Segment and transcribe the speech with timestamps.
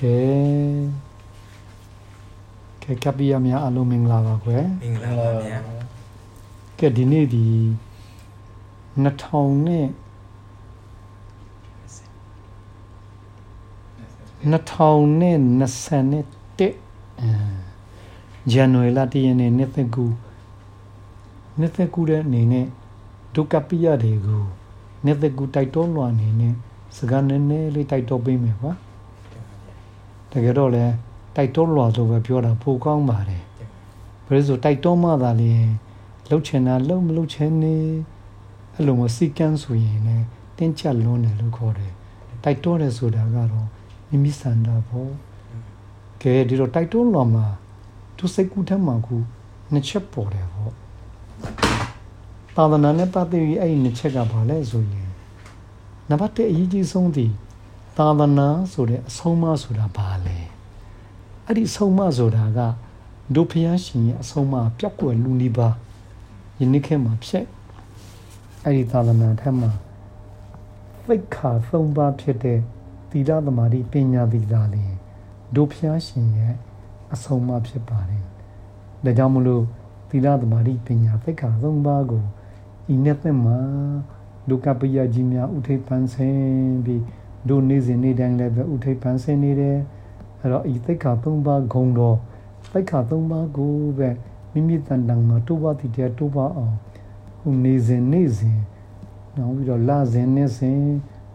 [0.00, 0.18] ကဲ
[2.82, 5.58] ကဲကပ္ပိယများအလုံးမင်္ဂလာပါကွယ်မင်္ဂလာပါဗျာ
[6.78, 7.46] ကဲဒီနေ့ဒီ
[9.04, 9.86] 2000နဲ့
[14.48, 20.06] 2021အဲဇန်နဝါရီလတရက်နေ့နှစ်သက်ကူ
[21.58, 22.66] နှစ်သက်ကူတဲ့အနေနဲ့
[23.34, 24.44] ဒုကပ္ပိယတွေကို
[25.04, 26.54] နှစ်သက်ကူတိုက်တွန်းလွှာအနေနဲ့
[26.96, 28.72] စကားနည်းနည်းလေးတိုက်တွန်းပေးမယ်ကွာ
[30.32, 30.84] တကယ်တော့လဲ
[31.36, 33.42] တိုက်တွန်းလွှာဆိုပဲပြောတာပိုကောင်းပါတယ်
[34.26, 35.66] ဘယ်လိုဆိုတိုက်တွန်းမှသာလျှင်
[36.28, 37.76] လှုပ်ချင်တာလှုပ်မလှုပ်ချင်နေ
[38.74, 41.92] အဲ့လိုမျိုးစီကန်းဆိုရင်လည်းတင်းကျပ်လွန်းတယ်လို့ခေါ်တယ်
[42.44, 43.66] တိုက်တွန်းတယ်ဆိုတာကတော့
[44.08, 45.10] မိမိစန္ဒပေါ့
[46.22, 47.46] ကဲဒီတော့တိုက်တွန်းလွှာမှာ
[48.16, 49.16] သူစိတ်ကူးထက်မှာကူ
[49.72, 50.72] နှစ်ချက်ပေါ်တယ်ပေါ့
[52.56, 55.08] သာသနာနဲ့ပတ်သက်ပြီးအဲ့ဒီနှစ်ချက်ကဘာလဲဆိုရင်
[56.08, 57.32] နံပါတ်1အရေးကြီးဆုံးသည်
[57.96, 60.38] သာသနာဆိုတဲ့အဆုံးအမဆိုတာဘာလဲ
[61.46, 62.60] အဲ့ဒီအဆုံးအမဆိုတာက
[63.34, 65.74] ဒုဖျားရှင်ရဲ့အဆုံးအမပျောက်ကွယ်လူနီးပါး
[66.58, 67.44] ယနေ့ခေတ်မှာဖြစ်
[68.64, 69.70] အဲ့ဒီသာသနာထက်မှာ
[71.06, 72.58] သိက္ခာသုံးပါးဖြစ်တဲ့
[73.10, 74.84] သီလသမာဓိပညာသီလလေ
[75.54, 76.54] ဒုဖျားရှင်ရဲ့
[77.14, 78.22] အဆုံးအမဖြစ်ပါတယ်
[79.04, 79.64] ဒါကြောင့်မလို့
[80.10, 82.24] သီလသမာဓိပညာသိက္ခာသုံးပါးကို
[82.92, 83.58] ဤနှစ်သက်မှာ
[84.48, 87.02] ဒုက္ခပယကြီးများဥထိပ်ပန်းဆင်းပြီး
[87.48, 89.78] ဒုနေ့စဉ်နေ့တိုင်းလည်းပဲဥထိပ်ပန်းဆင်းနေတယ်
[90.40, 92.16] အဲ့တော့ဤသိက္ခာသုံးပါးဂုံတော်
[92.72, 94.08] သိက္ခာသုံးပါးကိုပဲ
[94.52, 96.74] မိမိတန်တန်မှာတိုးပါတည်တဲ့တိုးပါအောင်
[97.40, 98.58] ဟိုနေစဉ်နေ့စဉ်
[99.36, 100.80] နောက်ပြီးတော့လစဉ်နေ့စဉ်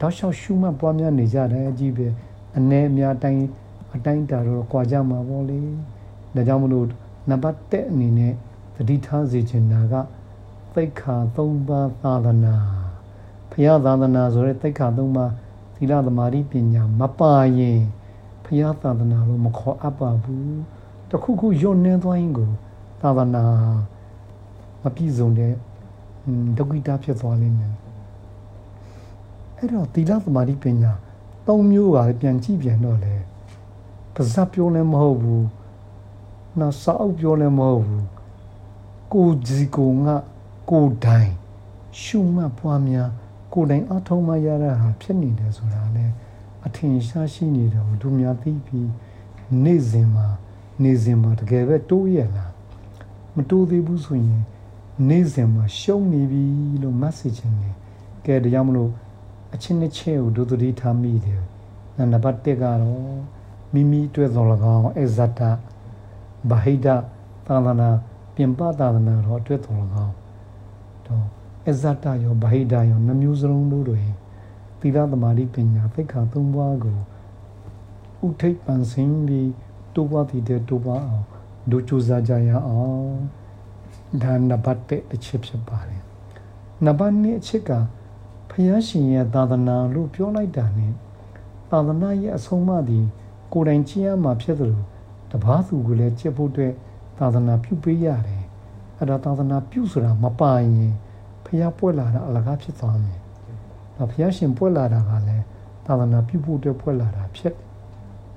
[0.00, 2.06] တောက်လျှောက်ရှုမှတ်ပွားများနေကြတယ်အကြည့်ပဲ
[2.58, 3.44] အ ਨੇ အများတိုင်း
[3.94, 5.60] အတိုင်းတာတော့ကြွာကြမှာပေါ့လေ
[6.34, 6.86] ဒါကြောင့်မလို့
[7.28, 8.32] နံပါတ်1အနေနဲ့
[8.74, 9.94] သတိထားစေချင်တာက
[10.74, 12.54] သိက္ခာ၃ပါးသာသနာ
[13.50, 15.51] ဘုရားသာသနာဆိုတဲ့သိက္ခာ၃ပါးသီ
[15.90, 17.80] လသမာဓိပညာမပါရင်
[18.44, 20.60] ဘုရားသာသနာလို့မခေါ်အပ်ပါဘူး
[21.10, 22.50] တခုခုယွတ်နေသွားရင်ကို
[23.00, 23.44] သာသနာ
[24.82, 25.52] မပြည့်စုံတဲ့
[26.56, 27.74] ဒုက္ခိတဖြစ်သွားလိမ့်မယ်
[29.56, 30.92] အဲ့တော့သီလသမာဓိပညာ
[31.46, 33.14] ၃မျိုးကလည်းပြန်ကြည့်ပြန်တော့လေ
[34.14, 35.46] ပါဇက်ပြောလည်းမဟုတ်ဘူး
[36.58, 38.06] နောက်စာအုပ်ပြောလည်းမဟုတ်ဘူး
[39.14, 40.16] ကိုကြီးကိုငါ
[40.70, 41.30] ကိုတိုင်
[42.00, 43.10] ရှုမှတ်ပွားများ
[43.52, 46.04] ကိုတိုင်အထုံးမရတာဟာဖြစ်နေတယ်ဆိုတာလေ
[46.66, 48.90] အထင်ရှားရှိနေတယ်ဘုသူများသိပြီး
[49.64, 50.26] နေ့စဉ်မှာ
[50.82, 52.52] နေ့စဉ်မှာတကယ်ပဲတိုးရလား
[53.36, 54.42] မတိုးသေးဘူးဆိုရင်
[55.08, 56.44] နေ့စဉ်မှာရှုံးနေပြီ
[56.82, 57.70] လို့ message နေ
[58.26, 58.90] ကဲဒါကြောင့်မလို့
[59.54, 61.42] အချင်းတစ်ချက်ကိုဒုသတိထားမိတယ်
[61.98, 62.80] နံပါတ်1ကတော့
[63.72, 65.40] မိမိအတွက်သော၎င်းအဇတ
[66.50, 66.86] ဗဟိတ
[67.46, 67.88] သာသနာ
[68.34, 69.74] ပြင်ပသာသနာတော့အတွက်သော၎
[70.04, 70.14] င်း
[71.06, 71.26] တော့
[71.68, 74.06] အဇတရောဗဟိတရောနှမျိုးစလုံးတို့တွင်
[74.80, 76.98] သီလသမာဓိပညာသိက္ခာသုံးပါးကို
[78.26, 79.50] ဥထိပ်ပန်ဆင်းပြီး
[79.94, 81.26] တိုးပွားတည်တဲ့တိုးပွားအောင်
[81.70, 83.06] ဒုကြိုးစားကြရအောင်
[84.22, 86.02] ဒါနံပါတ်1တစ်ချက်ဖြစ်ပါတယ်
[86.84, 87.70] နံပါတ်2အချက်က
[88.50, 90.88] ဖျားရှင်ရဲ့သာသနာလို့ပြောလိုက်တာ ਨੇ
[91.70, 93.04] သာသနာရဲ့အဆုံးအမသည်
[93.52, 94.82] ကိုယ်တိုင်ကျင့်ရမှာဖြစ်သလို
[95.30, 96.72] တပားသူကိုလည်းကျင့်ဖို့အတွက်
[97.18, 98.42] သာသနာပြုပေးရတယ်
[98.98, 100.94] အဲ့ဒါသာသနာပြုဆိုတာမပိုင်ရင်
[101.52, 103.18] ဖျားပွက်လာတာအလကားဖြစ်သွားမယ်
[103.96, 105.44] ဒါဖျားရှင်ပွက်လာတာကလည်း
[105.86, 107.54] သာသနာပြုဖို့အတွက်ပွက်လာတာဖြစ်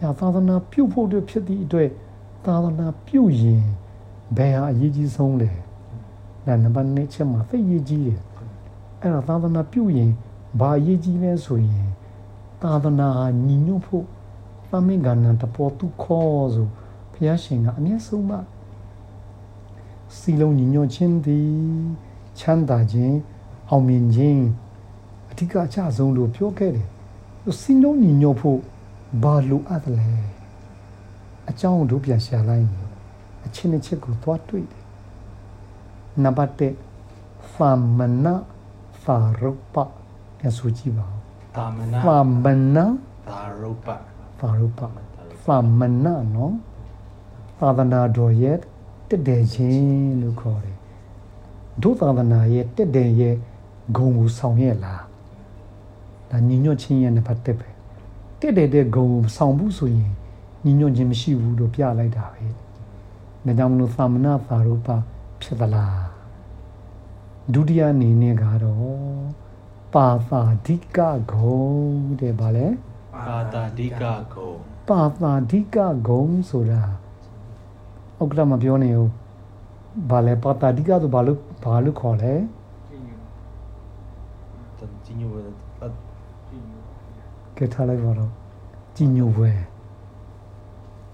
[0.00, 1.90] ညာသာသနာပြုဖို့အတွက်ဖြစ်သည့်အတွက်
[2.46, 3.64] သာသနာပြုရင်
[4.36, 5.50] ဘယ်ဟာအရေးကြီးဆုံးလဲ
[6.46, 8.20] ဒါနံပါတ်1ချက်မှာသိရေးကြီးတယ်
[9.00, 10.10] အဲ့တော့သာသနာပြုရင်
[10.60, 11.88] ဘာအရေးကြီးလဲဆိုရင်
[12.62, 13.08] သာသနာ
[13.46, 14.04] ညီညွတ်ဖို့
[14.70, 16.68] သမင်္ဂဏတပေါ်သူခေါ်ဆို
[17.12, 18.32] ဘုရားရှင်ကအမျက်ဆုံးမ
[20.18, 21.84] စီလုံးညီညွတ်ခြင်းသည်
[22.38, 23.16] ချမ်းသာခြင်း
[23.70, 24.42] အောင်မြင်ခြင်း
[25.30, 26.88] အဓိကအချဆုံးလို့ပြောခဲ့တယ်
[27.60, 28.60] စီလုံးညီညွတ်ဖို့
[29.22, 30.10] ဘာလိုအပ်တယ်လဲ
[31.50, 32.88] အကြောင်းတို့ပြန်ရှာလိုက်ရင်
[33.44, 34.84] အချင်းတစ်ချက်ကိုသွားတွေ့တယ်
[36.22, 37.58] နံပါတ်1သ
[37.98, 38.26] မဏ
[39.04, 39.76] သာရုပ္ပ
[40.38, 41.18] ပြန်ဆိုကြည့်ပါဦး
[41.56, 42.08] သာမဏသ
[42.44, 42.46] မ
[42.76, 42.78] ဏ
[43.28, 43.88] သာရုပ္ပ
[44.40, 44.80] သာရုပ္ပ
[45.46, 45.48] သ
[45.78, 46.54] မဏနော်
[47.58, 48.58] သာသနာတော်ရဲ့
[49.08, 50.73] တက်တယ်ခြင်းလို့ခေါ်တယ်
[51.82, 53.36] ဒုသာသနာရဲ့တက်တယ်ရဲ့
[53.96, 55.02] ဂုံကိုဆောင်ရဲ့လား
[56.30, 57.68] ဒါညီညွတ်ခြင်းရဲ့နှစ်ဖက်တက်ပဲ
[58.40, 60.12] တက်တယ်တဲ့ဂုံကိုဆောင်ဘူးဆိုရင်
[60.64, 64.88] ညီညွတ်ခြင်းမရှိဘူးလို့ပြလိုက်တာပဲဒါကြောင့်မလို့သမဏသာရုပ္ပ
[65.42, 65.98] ဖြစ်သလား
[67.52, 68.88] ဒုတိယအနေနဲ့ကတော့
[69.94, 70.98] ပါသာဓိက
[71.30, 71.62] ဂုံ
[72.20, 72.66] တဲ့ဗာလဲ
[73.14, 74.02] ပါတာဓိက
[74.34, 74.52] ကို
[74.88, 75.76] ပါတာဓိက
[76.08, 76.82] ဂုံဆိုတာ
[78.20, 79.10] ဥက္ကဋ္ဌမပြောနေဘူး
[80.10, 82.34] ဘာလဲပါတာဓိကဆိုဘာလို့ဘာလို့ခေါ်လဲ
[84.78, 85.40] တကြီးညိုပဲ
[87.56, 88.30] ကဲထားလိုက်ပါတော့
[88.96, 89.50] ကြီးညိုပွဲ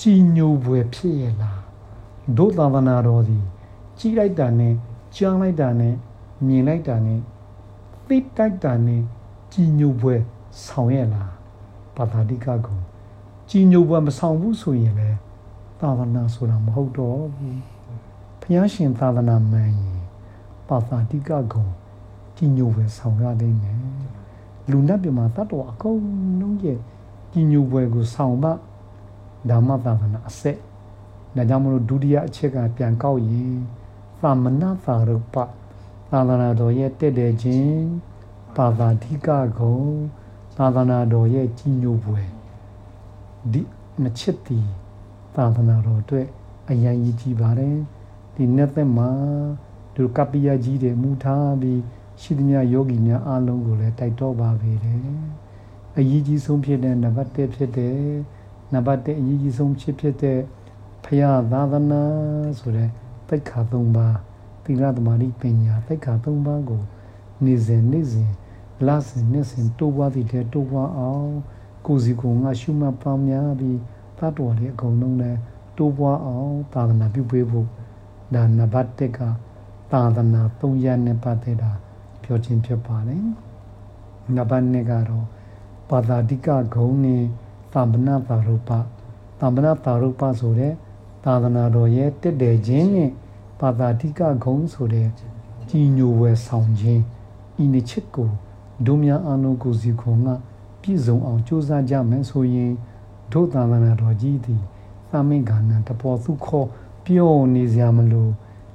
[0.00, 1.60] ကြည်ညိုပွဲဖြစ်ရလား
[2.36, 3.44] ဒုသာသနာတော်သည်
[3.98, 4.74] ကြီးလိုက်တာနဲ့
[5.14, 5.94] ကြားလိုက်တာနဲ့
[6.46, 7.20] မြင်လိုက်တာနဲ့
[8.08, 9.02] သိတိုက်တာနဲ့
[9.52, 10.14] ကြည်ညိုပွဲ
[10.64, 11.30] ဆောင်ရလား
[11.96, 12.76] ဘာသာတိကကုံ
[13.50, 15.10] ကြည်ညိုပွဲမဆောင်ဘူးဆိုရင်လေ
[15.80, 17.77] သာသနာဆိုတာမဟုတ်တော့ဘူးဘု
[18.54, 20.00] ရားရှင်သာသနာမှန်ရင်
[20.68, 21.64] ဘာသာတိကကုံ
[22.36, 23.78] ကြည်ညိုပွဲဆောင်ရနိုင်တယ်
[24.70, 26.00] လူနတ်ပြမှာတတ်တော်အကုန်
[26.40, 26.78] လုံးရဲ့
[27.32, 28.52] ကြည်ညိုပွဲကိုဆောင်ပါ
[29.50, 30.58] ဓမ္မသာသနာအဆက်
[31.36, 33.54] ဒါကြောင့်မလို့ဒုတိယအချက်ကပြန်ကောက်ရင်
[34.20, 35.36] သမဏသာရုပ
[36.10, 37.78] သာသနာတော်ရဲ့တက်တဲ့ခြင်း
[38.56, 39.28] ဘာသာဓိက
[39.58, 39.78] ကုံ
[40.56, 42.22] သာသနာတော်ရဲ့ကြီးညိုပွဲ
[43.52, 43.62] ဒီ
[44.02, 44.66] နှစ်ချက်တည်
[45.36, 46.26] သာသနာတော်အတွက်
[46.70, 47.76] အရင်ကြီးကြည်ပါတယ်
[48.40, 49.10] ဒီနေ့သက်မှာ
[49.94, 51.80] ဒီကပ္ပိယကြီးတွေမူထားပြီး
[52.20, 55.00] ရှိသမျှယောဂီများအားလုံးကိုလည်းတိုက်တော့ပါပေတယ်
[55.96, 57.96] အရေးကြီးဆုံးဖြစ်တဲ့နံပါတ်1ဖြစ်တဲ့
[58.72, 60.38] နံပါတ်1အရေးကြီးဆုံးဖြစ်ဖြစ်တဲ့
[61.04, 62.02] ဖရာသာသနာ
[62.58, 62.90] ဆိုတဲ့
[63.28, 64.16] တိတ်ခါ၃ပါး
[64.64, 66.82] သီလသမารိပညာတိတ်ခါ၃ပါးကို
[67.44, 68.30] နေစဉ်နေစဉ်
[68.86, 71.30] လစဉ်နှစ်စဉ်တိုးပွားသည့်တဲ့တိုးပွားအောင်
[71.86, 73.78] ကိုယ်စီကိုငါရှုမှတ်ပေါင်းများပြီး
[74.18, 75.36] တတ်တော်တဲ့အကုန်လုံးနဲ့
[75.76, 77.68] တိုးပွားအောင်သာသနာပြုပေးဖို့
[78.34, 79.20] ဒါနံပါတ်1က
[79.92, 81.72] သာသနာ၃ရပ်နဲ့ပတ်သက်တာ
[82.22, 83.22] ပြောခြင်းဖြစ်ပါတယ်
[84.36, 85.26] နံပါတ်2ကတော့
[85.90, 87.22] ပါတာတိကဂုံနဲ့
[87.72, 88.70] သမဏတာရုပ
[89.40, 90.72] သမဏတာရုပဆိုတဲ့
[91.24, 93.10] သာသနာတော်ရဲ့တက်တယ်ခြင်းနဲ့
[93.60, 95.08] ပါတာတိကဂုံဆိုတဲ့
[95.68, 97.02] ကြီးညိုဝဲဆောင်ခြင်း
[97.62, 98.30] ဤနှစ်ချက်ကို
[98.86, 100.28] ဒုမြအာနုကိုစီခုံက
[100.80, 102.72] ပြည့်စုံအောင်ကြိုးစားကြမယ်ဆိုရင်
[103.32, 104.62] ဒုသာသနာတော်ကြီးသည်
[105.10, 106.68] သာမိကဏတပေါ်သူခေါ်
[107.08, 108.28] ပြောနေစရာမလို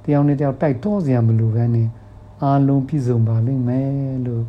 [0.04, 1.88] တယောက်နဲ့တယောက်တိုက်တော့စရာမလိုပဲနဲ့
[2.42, 4.44] အားလုံးပြည့်စုံပါလိမ့်မယ်လို့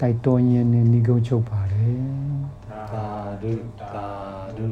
[0.00, 2.00] တိုက်တော်ရင်နဲ့ညီကုန်းချုပ်ပါတယ်
[2.70, 3.06] သာ
[3.42, 3.52] ဓု
[3.92, 4.06] သာ
[4.56, 4.66] ဓု